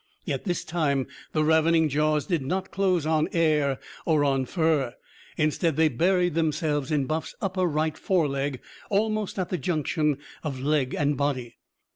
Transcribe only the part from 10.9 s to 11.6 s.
and body.